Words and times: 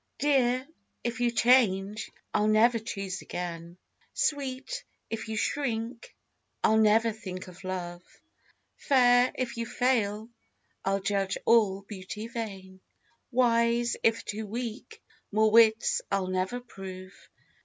Dear, 0.17 0.67
if 1.03 1.19
you 1.19 1.29
change, 1.29 2.09
I'll 2.33 2.47
never 2.47 2.79
choose 2.79 3.21
again; 3.21 3.77
Sweet, 4.15 4.83
if 5.11 5.27
you 5.27 5.37
shrink, 5.37 6.15
I'll 6.63 6.77
never 6.79 7.11
think 7.11 7.47
of 7.47 7.63
love; 7.63 8.01
Fair, 8.77 9.31
if 9.35 9.57
you 9.57 9.67
fail, 9.67 10.27
I'll 10.83 11.01
judge 11.01 11.37
all 11.45 11.83
beauty 11.83 12.27
vain; 12.27 12.81
Wise, 13.31 13.95
if 14.01 14.25
too 14.25 14.47
weak, 14.47 15.03
more 15.31 15.51
wits 15.51 16.01
I'll 16.11 16.25
never 16.25 16.59
prove. 16.59 17.13